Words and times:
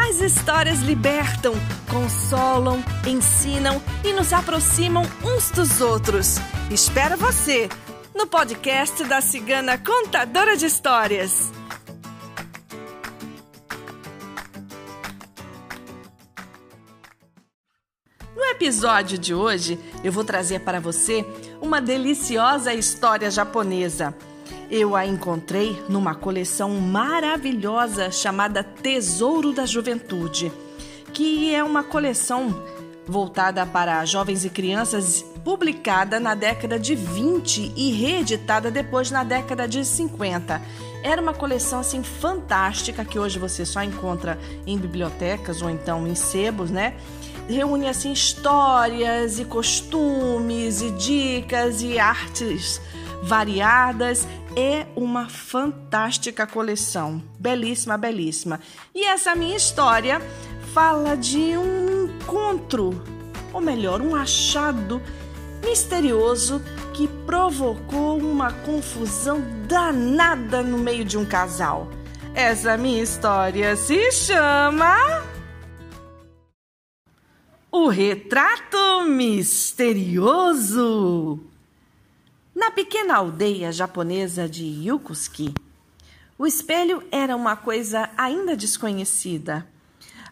As 0.00 0.20
histórias 0.20 0.78
libertam, 0.78 1.54
consolam, 1.90 2.82
ensinam 3.04 3.82
e 4.04 4.12
nos 4.12 4.32
aproximam 4.32 5.02
uns 5.24 5.50
dos 5.50 5.80
outros. 5.80 6.36
Espero 6.70 7.16
você 7.16 7.68
no 8.14 8.24
podcast 8.24 9.02
da 9.04 9.20
Cigana 9.20 9.76
Contadora 9.76 10.56
de 10.56 10.66
Histórias. 10.66 11.52
No 18.36 18.44
episódio 18.44 19.18
de 19.18 19.34
hoje, 19.34 19.78
eu 20.04 20.12
vou 20.12 20.22
trazer 20.24 20.60
para 20.60 20.78
você 20.78 21.26
uma 21.60 21.80
deliciosa 21.80 22.72
história 22.72 23.30
japonesa. 23.30 24.14
Eu 24.70 24.94
a 24.94 25.06
encontrei 25.06 25.82
numa 25.88 26.14
coleção 26.14 26.74
maravilhosa 26.78 28.10
chamada 28.10 28.62
Tesouro 28.62 29.50
da 29.50 29.64
Juventude, 29.64 30.52
que 31.12 31.54
é 31.54 31.64
uma 31.64 31.82
coleção 31.82 32.54
voltada 33.06 33.64
para 33.64 34.04
jovens 34.04 34.44
e 34.44 34.50
crianças, 34.50 35.24
publicada 35.42 36.20
na 36.20 36.34
década 36.34 36.78
de 36.78 36.94
20 36.94 37.72
e 37.74 37.92
reeditada 37.92 38.70
depois 38.70 39.10
na 39.10 39.24
década 39.24 39.66
de 39.66 39.82
50. 39.82 40.60
Era 41.02 41.22
uma 41.22 41.32
coleção 41.32 41.80
assim 41.80 42.02
fantástica 42.02 43.06
que 43.06 43.18
hoje 43.18 43.38
você 43.38 43.64
só 43.64 43.82
encontra 43.82 44.38
em 44.66 44.76
bibliotecas 44.76 45.62
ou 45.62 45.70
então 45.70 46.06
em 46.06 46.14
sebos, 46.14 46.70
né? 46.70 46.94
Reúne 47.48 47.88
assim 47.88 48.12
histórias 48.12 49.38
e 49.38 49.46
costumes 49.46 50.82
e 50.82 50.90
dicas 50.90 51.80
e 51.80 51.98
artes 51.98 52.82
variadas. 53.22 54.26
É 54.60 54.88
uma 54.96 55.28
fantástica 55.28 56.44
coleção, 56.44 57.22
belíssima, 57.38 57.96
belíssima. 57.96 58.58
E 58.92 59.04
essa 59.04 59.36
minha 59.36 59.56
história 59.56 60.20
fala 60.74 61.16
de 61.16 61.56
um 61.56 62.06
encontro, 62.06 63.00
ou 63.52 63.60
melhor, 63.60 64.02
um 64.02 64.16
achado 64.16 65.00
misterioso 65.64 66.60
que 66.92 67.06
provocou 67.06 68.18
uma 68.18 68.52
confusão 68.52 69.40
danada 69.68 70.60
no 70.60 70.76
meio 70.76 71.04
de 71.04 71.16
um 71.16 71.24
casal. 71.24 71.88
Essa 72.34 72.76
minha 72.76 73.00
história 73.00 73.76
se 73.76 74.10
chama 74.10 75.22
O 77.70 77.86
Retrato 77.86 79.04
Misterioso. 79.06 80.18
Na 82.58 82.72
pequena 82.72 83.14
aldeia 83.14 83.70
japonesa 83.70 84.48
de 84.48 84.64
Yokosuki, 84.64 85.54
o 86.36 86.44
espelho 86.44 87.04
era 87.08 87.36
uma 87.36 87.54
coisa 87.54 88.10
ainda 88.16 88.56
desconhecida, 88.56 89.64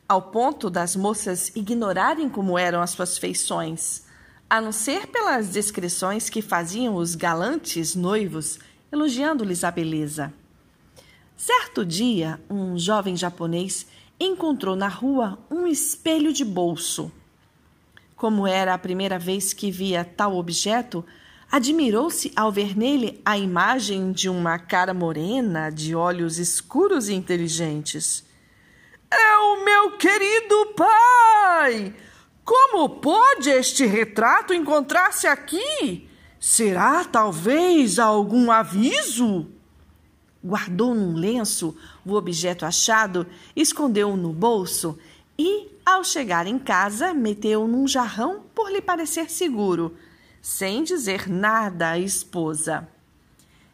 ao 0.09 0.21
ponto 0.21 0.69
das 0.69 0.97
moças 0.97 1.55
ignorarem 1.55 2.29
como 2.29 2.59
eram 2.59 2.83
as 2.83 2.91
suas 2.91 3.17
feições, 3.17 4.03
a 4.51 4.61
não 4.61 4.73
ser 4.73 5.07
pelas 5.07 5.51
descrições 5.51 6.29
que 6.29 6.43
faziam 6.43 6.97
os 6.97 7.15
galantes 7.15 7.95
noivos, 7.95 8.59
elogiando-lhes 8.91 9.63
a 9.63 9.71
beleza. 9.71 10.35
Certo 11.37 11.87
dia, 11.87 12.41
um 12.51 12.77
jovem 12.77 13.17
japonês 13.17 13.87
encontrou 14.19 14.75
na 14.75 14.89
rua 14.89 15.39
um 15.49 15.65
espelho 15.65 16.33
de 16.33 16.45
bolso. 16.45 17.09
Como 18.17 18.49
era 18.49 18.75
a 18.75 18.79
primeira 18.79 19.17
vez 19.17 19.53
que 19.53 19.71
via 19.71 20.05
tal 20.05 20.37
objeto, 20.37 21.05
Admirou-se 21.51 22.33
ao 22.35 22.51
ver 22.51 22.77
nele 22.77 23.21
a 23.25 23.39
imagem 23.39 24.11
de 24.11 24.29
uma 24.29 24.59
cara 24.59 24.93
morena, 24.93 25.71
de 25.71 25.95
olhos 25.95 26.39
escuros 26.39 27.09
e 27.09 27.15
inteligentes. 27.15 28.25
É 29.11 29.37
o 29.37 29.65
meu 29.65 29.93
querido 29.93 30.75
pai! 30.77 31.95
Como 32.45 32.89
pode 33.01 33.49
este 33.49 33.87
retrato 33.87 34.53
encontrar-se 34.53 35.27
aqui? 35.27 36.09
Será 36.39 37.05
talvez 37.05 37.99
algum 37.99 38.51
aviso? 38.51 39.47
Guardou 40.45 40.95
num 40.95 41.15
lenço 41.15 41.77
o 42.05 42.15
objeto 42.15 42.67
achado, 42.67 43.27
escondeu-o 43.55 44.17
no 44.17 44.33
bolso 44.33 44.99
e, 45.39 45.69
ao 45.85 46.05
chegar 46.05 46.47
em 46.47 46.59
casa, 46.59 47.15
meteu-o 47.15 47.67
num 47.67 47.87
jarrão 47.87 48.43
por 48.55 48.71
lhe 48.71 48.81
parecer 48.81 49.31
seguro 49.31 49.97
sem 50.47 50.85
dizer 50.85 51.29
nada 51.29 51.91
à 51.91 51.99
esposa. 51.99 52.89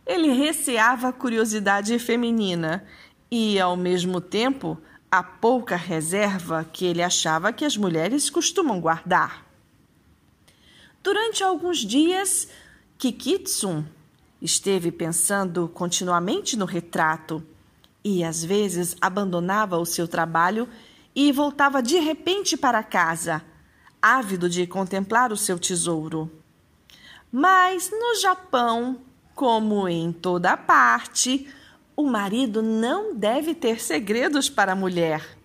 Ele 0.06 0.33
receava 0.33 1.09
a 1.09 1.12
curiosidade 1.12 1.99
feminina 1.99 2.83
e, 3.31 3.60
ao 3.60 3.77
mesmo 3.77 4.22
tempo, 4.22 4.78
a 5.10 5.22
pouca 5.22 5.77
reserva 5.77 6.65
que 6.65 6.87
ele 6.87 7.03
achava 7.03 7.53
que 7.53 7.66
as 7.66 7.77
mulheres 7.77 8.31
costumam 8.31 8.81
guardar. 8.81 9.47
Durante 11.03 11.44
alguns 11.44 11.77
dias, 11.77 12.49
Kikitsun 12.97 13.84
esteve 14.41 14.91
pensando 14.91 15.69
continuamente 15.69 16.56
no 16.56 16.65
retrato 16.65 17.47
e 18.03 18.25
às 18.25 18.43
vezes 18.43 18.97
abandonava 18.99 19.77
o 19.77 19.84
seu 19.84 20.09
trabalho 20.09 20.66
e 21.15 21.31
voltava 21.33 21.83
de 21.83 21.99
repente 21.99 22.56
para 22.56 22.83
casa, 22.83 23.44
ávido 24.00 24.49
de 24.49 24.66
contemplar 24.66 25.33
o 25.33 25.37
seu 25.37 25.59
tesouro. 25.59 26.41
Mas 27.34 27.91
no 27.91 28.20
Japão, 28.20 29.00
como 29.34 29.88
em 29.88 30.12
toda 30.12 30.54
parte, 30.54 31.48
o 31.97 32.03
marido 32.03 32.60
não 32.60 33.15
deve 33.15 33.54
ter 33.54 33.81
segredos 33.81 34.50
para 34.50 34.72
a 34.72 34.76
mulher. 34.76 35.38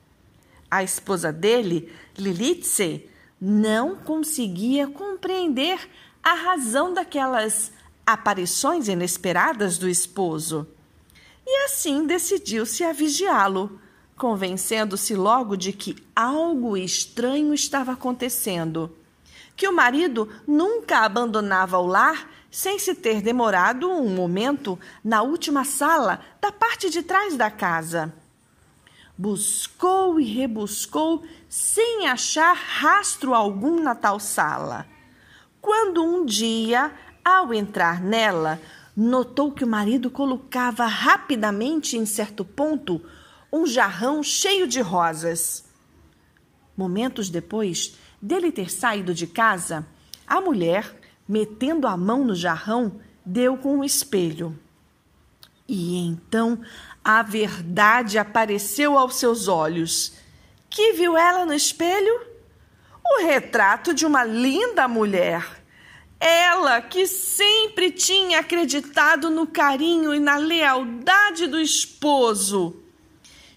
A 0.70 0.84
esposa 0.84 1.31
dele, 1.31 1.90
Lilitse, 2.18 3.09
não 3.40 3.96
conseguia 3.96 4.86
compreender 4.86 5.80
a 6.22 6.34
razão 6.34 6.94
daquelas 6.94 7.72
aparições 8.06 8.90
inesperadas 8.90 9.78
do 9.78 9.88
esposo. 9.88 10.68
E 11.46 11.64
assim 11.64 12.06
decidiu-se 12.06 12.84
a 12.84 12.92
vigiá-lo, 12.92 13.80
convencendo-se 14.18 15.16
logo 15.16 15.56
de 15.56 15.72
que 15.72 15.96
algo 16.14 16.76
estranho 16.76 17.53
estava 17.53 17.94
acontecendo 17.94 18.94
que 19.57 19.68
o 19.68 19.73
marido 19.73 20.29
nunca 20.47 21.00
abandonava 21.00 21.79
o 21.79 21.88
lar 21.88 22.29
sem 22.50 22.78
se 22.78 22.94
ter 22.94 23.22
demorado 23.22 23.90
um 23.90 24.07
momento 24.07 24.79
na 25.03 25.23
última 25.23 25.66
sala 25.66 26.22
da 26.40 26.51
parte 26.51 26.91
de 26.91 27.01
trás 27.01 27.35
da 27.35 27.50
casa. 27.50 28.13
Buscou 29.17 30.19
e 30.19 30.23
rebuscou 30.23 31.23
sem 31.50 32.07
achar 32.07 32.56
rastro 32.56 33.34
algum 33.34 33.81
na 33.81 33.96
tal 33.96 34.19
sala. 34.19 34.85
Quando 35.59 36.03
um 36.03 36.23
dia, 36.23 36.94
ao 37.25 37.51
entrar 37.51 38.00
nela, 38.00 38.62
notou 38.96 39.51
que 39.51 39.63
o 39.63 39.67
marido 39.67 40.12
colocava 40.12 40.85
rapidamente 40.85 41.97
em 41.97 42.06
certo 42.06 42.46
ponto 42.46 43.01
um 43.51 43.66
jarrão 43.66 44.22
cheio 44.22 44.67
de 44.67 44.81
rosas. 44.81 45.66
Momentos 46.75 47.28
depois, 47.28 47.97
dele 48.22 48.51
ter 48.51 48.72
saído 48.72 49.13
de 49.13 49.28
casa, 49.28 49.85
a 50.25 50.41
mulher, 50.41 50.99
metendo 51.28 51.87
a 51.87 51.96
mão 51.96 52.23
no 52.23 52.35
jarrão, 52.35 52.99
deu 53.25 53.58
com 53.58 53.79
o 53.79 53.84
espelho. 53.84 54.58
E 55.67 55.97
então 55.97 56.59
a 57.03 57.22
verdade 57.22 58.17
apareceu 58.17 58.97
aos 58.97 59.16
seus 59.16 59.47
olhos. 59.47 60.14
Que 60.69 60.93
viu 60.93 61.17
ela 61.17 61.46
no 61.46 61.53
espelho? 61.53 62.22
O 63.05 63.22
retrato 63.22 63.93
de 63.93 64.05
uma 64.05 64.23
linda 64.23 64.87
mulher. 64.87 65.63
Ela 66.20 66.81
que 66.81 67.05
sempre 67.05 67.91
tinha 67.91 68.40
acreditado 68.40 69.29
no 69.29 69.46
carinho 69.46 70.13
e 70.13 70.20
na 70.20 70.37
lealdade 70.37 71.47
do 71.47 71.59
esposo. 71.59 72.81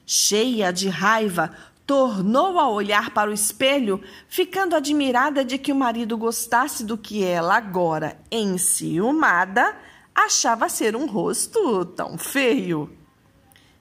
Cheia 0.04 0.72
de 0.72 0.88
raiva, 0.88 1.56
tornou 1.90 2.56
a 2.60 2.68
olhar 2.68 3.10
para 3.10 3.28
o 3.28 3.34
espelho, 3.34 4.00
ficando 4.28 4.76
admirada 4.76 5.44
de 5.44 5.58
que 5.58 5.72
o 5.72 5.74
marido 5.74 6.16
gostasse 6.16 6.84
do 6.84 6.96
que 6.96 7.24
ela, 7.24 7.56
agora 7.56 8.16
enciumada, 8.30 9.76
achava 10.14 10.68
ser 10.68 10.94
um 10.94 11.04
rosto 11.04 11.84
tão 11.84 12.16
feio. 12.16 12.96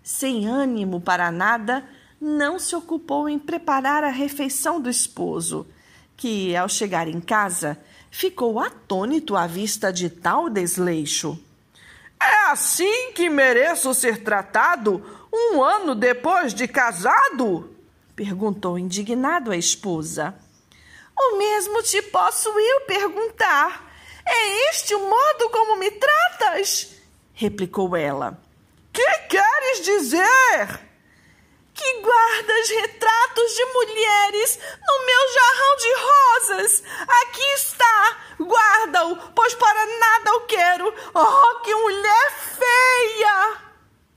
Sem 0.02 0.48
ânimo 0.48 1.00
para 1.00 1.32
nada, 1.32 1.88
não 2.20 2.58
se 2.58 2.76
ocupou 2.76 3.30
em 3.30 3.38
preparar 3.38 4.04
a 4.04 4.10
refeição 4.10 4.82
do 4.82 4.90
esposo, 4.90 5.68
que, 6.18 6.56
ao 6.56 6.68
chegar 6.68 7.08
em 7.08 7.22
casa, 7.22 7.78
ficou 8.10 8.60
atônito 8.60 9.36
à 9.36 9.46
vista 9.46 9.94
de 9.94 10.10
tal 10.10 10.50
desleixo. 10.50 11.40
É 12.20 12.50
assim 12.50 13.12
que 13.14 13.30
mereço 13.30 13.94
ser 13.94 14.24
tratado 14.24 15.00
um 15.32 15.62
ano 15.62 15.94
depois 15.94 16.56
de 16.56 16.68
casado? 16.68 17.78
Perguntou 18.20 18.78
indignado 18.78 19.50
a 19.50 19.56
esposa. 19.56 20.36
O 21.18 21.38
mesmo 21.38 21.82
te 21.82 22.02
posso 22.02 22.50
eu 22.50 22.82
perguntar. 22.82 23.90
É 24.28 24.70
este 24.70 24.94
o 24.94 25.10
modo 25.10 25.50
como 25.50 25.78
me 25.78 25.90
tratas? 25.90 26.98
replicou 27.34 27.96
ela. 27.96 28.38
Que 28.92 29.10
queres 29.30 29.86
dizer? 29.86 30.82
Que 31.74 32.02
guardas 32.02 32.70
retratos 32.70 33.56
de 33.56 33.66
mulheres 33.68 34.60
no 34.86 35.06
meu 35.06 35.34
jarrão 35.34 35.76
de 35.78 35.94
rosas. 35.96 36.84
Aqui 37.22 37.54
está, 37.54 38.18
guarda-o, 38.38 39.16
pois 39.34 39.56
para 39.56 39.86
nada 39.98 40.36
o 40.36 40.42
quero. 40.42 40.94
Oh, 41.14 41.60
que 41.62 41.74
mulher 41.74 42.32
feia! 42.32 43.58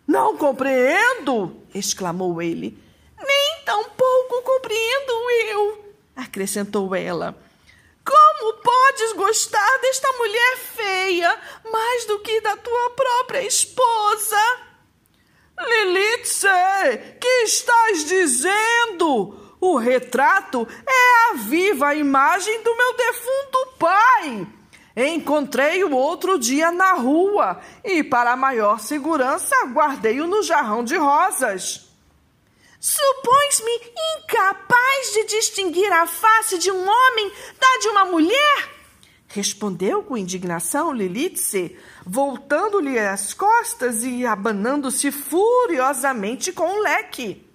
Não 0.09 0.37
compreendo, 0.37 1.63
exclamou 1.73 2.43
ele. 2.43 2.83
Tampouco 3.64 4.43
compreendo 4.43 5.31
eu, 5.50 5.94
acrescentou 6.17 6.94
ela. 6.94 7.37
Como 8.05 8.55
podes 8.55 9.12
gostar 9.12 9.79
desta 9.81 10.11
mulher 10.14 10.56
feia 10.56 11.41
mais 11.70 12.05
do 12.06 12.19
que 12.19 12.41
da 12.41 12.56
tua 12.56 12.91
própria 12.91 13.43
esposa? 13.47 14.37
Lilitze, 15.59 16.49
que 17.20 17.44
estás 17.44 18.05
dizendo? 18.05 19.38
O 19.61 19.76
retrato 19.76 20.67
é 20.85 21.31
a 21.31 21.35
viva 21.35 21.94
imagem 21.94 22.62
do 22.65 22.76
meu 22.76 22.97
defunto 22.97 23.67
pai. 23.79 24.47
Encontrei-o 24.97 25.93
outro 25.93 26.38
dia 26.38 26.73
na 26.73 26.94
rua 26.94 27.61
e, 27.85 28.03
para 28.03 28.35
maior 28.35 28.81
segurança, 28.81 29.55
guardei-o 29.67 30.26
no 30.26 30.43
jarrão 30.43 30.82
de 30.82 30.97
rosas. 30.97 31.92
Supões-me 32.82 33.70
incapaz 34.19 35.12
de 35.12 35.26
distinguir 35.26 35.93
a 35.93 36.05
face 36.05 36.58
de 36.58 36.69
um 36.69 36.81
homem 36.81 37.31
da 37.56 37.79
de 37.81 37.87
uma 37.87 38.05
mulher? 38.06 38.70
Respondeu 39.29 40.02
com 40.02 40.17
indignação 40.17 40.93
Lilitze, 40.93 41.76
voltando-lhe 42.05 42.99
as 42.99 43.32
costas 43.34 44.02
e 44.02 44.26
abanando-se 44.26 45.12
furiosamente 45.12 46.50
com 46.50 46.76
o 46.76 46.82
leque. 46.82 47.46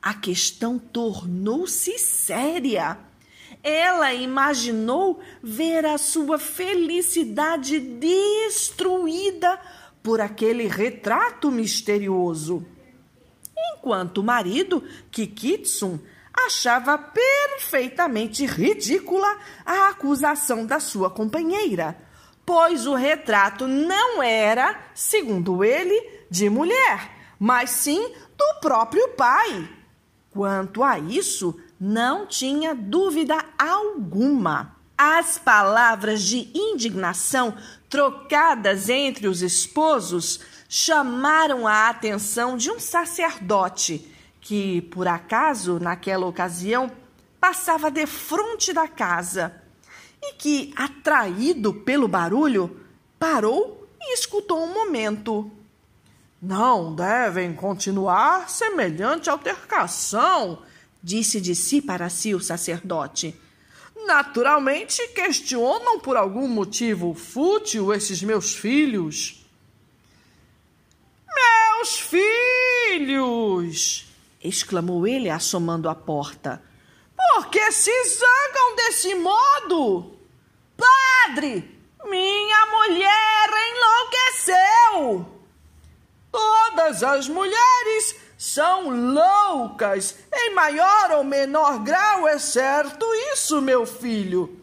A 0.00 0.14
questão 0.14 0.78
tornou-se 0.78 1.98
séria. 1.98 2.96
Ela 3.62 4.14
imaginou 4.14 5.20
ver 5.42 5.84
a 5.84 5.98
sua 5.98 6.38
felicidade 6.38 7.78
destruída 7.78 9.60
por 10.02 10.22
aquele 10.22 10.66
retrato 10.66 11.50
misterioso 11.50 12.66
enquanto 13.74 14.18
o 14.18 14.24
marido, 14.24 14.82
Kikitsun, 15.10 15.98
achava 16.46 16.96
perfeitamente 16.98 18.46
ridícula 18.46 19.38
a 19.64 19.88
acusação 19.88 20.64
da 20.64 20.78
sua 20.78 21.10
companheira, 21.10 21.96
pois 22.46 22.86
o 22.86 22.94
retrato 22.94 23.66
não 23.66 24.22
era, 24.22 24.78
segundo 24.94 25.64
ele, 25.64 26.00
de 26.30 26.48
mulher, 26.48 27.10
mas 27.38 27.70
sim 27.70 28.12
do 28.36 28.60
próprio 28.60 29.08
pai. 29.10 29.68
Quanto 30.30 30.82
a 30.82 30.98
isso, 30.98 31.58
não 31.80 32.26
tinha 32.26 32.74
dúvida 32.74 33.44
alguma. 33.58 34.76
As 34.96 35.38
palavras 35.38 36.22
de 36.22 36.50
indignação 36.54 37.56
trocadas 37.88 38.88
entre 38.88 39.28
os 39.28 39.42
esposos 39.42 40.40
chamaram 40.68 41.66
a 41.66 41.88
atenção 41.88 42.58
de 42.58 42.70
um 42.70 42.78
sacerdote 42.78 44.06
que, 44.38 44.82
por 44.82 45.08
acaso, 45.08 45.80
naquela 45.80 46.26
ocasião, 46.26 46.92
passava 47.40 47.90
de 47.90 48.06
frente 48.06 48.72
da 48.72 48.86
casa 48.86 49.62
e 50.22 50.34
que, 50.34 50.74
atraído 50.76 51.72
pelo 51.72 52.06
barulho, 52.06 52.78
parou 53.18 53.88
e 54.00 54.12
escutou 54.12 54.62
um 54.62 54.74
momento. 54.74 55.50
Não 56.40 56.94
devem 56.94 57.54
continuar 57.54 58.48
semelhante 58.48 59.30
altercação, 59.30 60.62
disse 61.02 61.40
de 61.40 61.54
si 61.54 61.80
para 61.80 62.10
si 62.10 62.34
o 62.34 62.40
sacerdote. 62.40 63.34
Naturalmente 64.06 65.06
questionam 65.08 65.98
por 65.98 66.16
algum 66.16 66.46
motivo 66.46 67.14
fútil 67.14 67.92
esses 67.92 68.22
meus 68.22 68.54
filhos 68.54 69.47
meus 71.78 72.00
filhos! 72.90 74.06
exclamou 74.42 75.06
ele, 75.06 75.30
assomando 75.30 75.88
a 75.88 75.94
porta. 75.94 76.60
Por 77.16 77.46
que 77.50 77.70
se 77.70 77.92
zangam 78.04 78.74
desse 78.76 79.14
modo? 79.14 80.18
Padre, 80.76 81.78
minha 82.04 82.66
mulher 82.66 83.48
enlouqueceu! 83.70 85.26
Todas 86.32 87.04
as 87.04 87.28
mulheres 87.28 88.16
são 88.36 88.90
loucas, 88.90 90.16
em 90.32 90.52
maior 90.54 91.12
ou 91.12 91.24
menor 91.24 91.78
grau, 91.84 92.26
é 92.26 92.38
certo 92.40 93.06
isso, 93.32 93.62
meu 93.62 93.86
filho. 93.86 94.60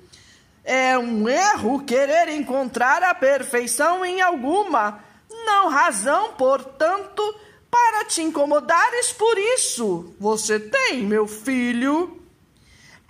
É 0.63 0.97
um 0.97 1.29
erro 1.29 1.85
querer 1.85 2.27
encontrar 2.29 3.03
a 3.03 3.13
perfeição 3.13 4.03
em 4.03 4.21
alguma 4.21 5.03
não 5.45 5.69
razão, 5.69 6.33
portanto, 6.33 7.35
para 7.71 8.05
te 8.05 8.21
incomodares 8.21 9.11
por 9.11 9.37
isso. 9.37 10.13
Você 10.19 10.59
tem, 10.59 11.03
meu 11.03 11.27
filho. 11.27 12.21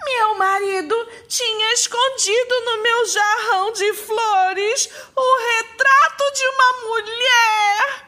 Meu 0.04 0.38
marido 0.38 0.96
tinha 1.28 1.74
escondido 1.74 2.62
no 2.66 2.84
meu 2.84 3.06
jarrão 3.08 3.72
de 3.72 3.94
flores 3.94 4.90
o 5.16 5.38
retrato 5.48 6.24
de 6.34 6.48
uma 6.48 6.90
mulher, 6.90 8.06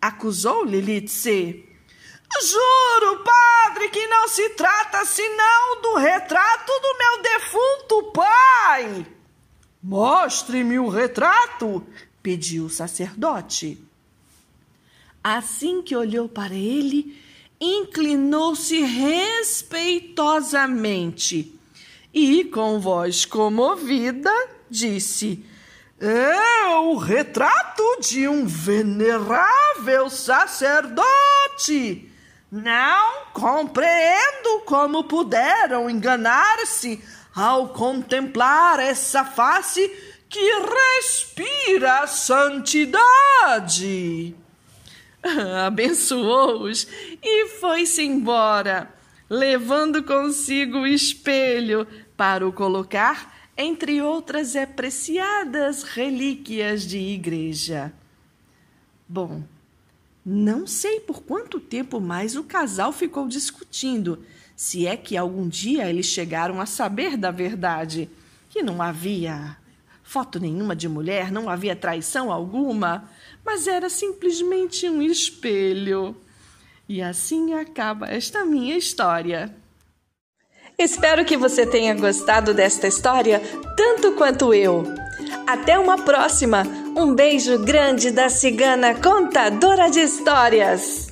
acusou 0.00 0.64
Lilitze. 0.64 1.68
Juro, 2.40 3.24
padre, 3.24 3.88
que 3.88 4.06
não 4.06 4.28
se 4.28 4.50
trata 4.50 5.04
senão 5.04 5.82
do 5.82 5.94
retrato 5.96 6.72
do 6.80 6.98
meu 6.98 7.22
defunto 7.22 8.12
pai. 8.12 9.06
Mostre-me 9.82 10.78
o 10.78 10.88
retrato, 10.88 11.86
pediu 12.22 12.66
o 12.66 12.70
sacerdote. 12.70 13.78
Assim 15.22 15.82
que 15.82 15.94
olhou 15.96 16.28
para 16.28 16.54
ele, 16.54 17.16
inclinou-se 17.60 18.80
respeitosamente 18.80 21.54
e, 22.12 22.44
com 22.44 22.80
voz 22.80 23.24
comovida, 23.24 24.30
disse: 24.68 25.44
É 26.00 26.66
o 26.78 26.96
retrato 26.96 27.82
de 28.00 28.26
um 28.28 28.44
venerável 28.46 30.10
sacerdote. 30.10 32.10
Não 32.50 33.26
compreendo 33.32 34.60
como 34.66 35.04
puderam 35.04 35.88
enganar-se 35.88 37.00
ao 37.34 37.68
contemplar 37.68 38.78
essa 38.78 39.24
face 39.24 39.88
que 40.28 40.38
respira 40.38 41.51
santidade. 42.06 43.02
Abençoou-os 45.66 46.86
e 47.22 47.48
foi-se 47.60 48.02
embora, 48.02 48.92
levando 49.30 50.02
consigo 50.02 50.78
o 50.78 50.86
espelho 50.86 51.86
para 52.16 52.46
o 52.46 52.52
colocar 52.52 53.32
entre 53.56 54.00
outras 54.02 54.56
apreciadas 54.56 55.82
relíquias 55.82 56.82
de 56.86 56.98
igreja. 56.98 57.92
Bom, 59.08 59.42
não 60.24 60.66
sei 60.66 61.00
por 61.00 61.22
quanto 61.22 61.60
tempo 61.60 62.00
mais 62.00 62.36
o 62.36 62.44
casal 62.44 62.92
ficou 62.92 63.28
discutindo, 63.28 64.24
se 64.56 64.86
é 64.86 64.96
que 64.96 65.16
algum 65.16 65.48
dia 65.48 65.88
eles 65.88 66.06
chegaram 66.06 66.60
a 66.60 66.66
saber 66.66 67.16
da 67.16 67.30
verdade, 67.30 68.08
que 68.48 68.62
não 68.62 68.80
havia 68.80 69.56
foto 70.12 70.38
nenhuma 70.38 70.76
de 70.76 70.90
mulher, 70.90 71.32
não 71.32 71.48
havia 71.48 71.74
traição 71.74 72.30
alguma, 72.30 73.08
mas 73.42 73.66
era 73.66 73.88
simplesmente 73.88 74.86
um 74.86 75.00
espelho. 75.00 76.14
E 76.86 77.00
assim 77.00 77.54
acaba 77.54 78.06
esta 78.08 78.44
minha 78.44 78.76
história. 78.76 79.56
Espero 80.78 81.24
que 81.24 81.34
você 81.34 81.64
tenha 81.66 81.94
gostado 81.94 82.52
desta 82.52 82.86
história 82.86 83.40
tanto 83.74 84.12
quanto 84.12 84.52
eu. 84.52 84.84
Até 85.46 85.78
uma 85.78 85.96
próxima! 85.96 86.62
Um 86.94 87.14
beijo 87.14 87.58
grande 87.60 88.10
da 88.10 88.28
cigana 88.28 88.94
contadora 88.94 89.88
de 89.88 90.00
histórias! 90.00 91.11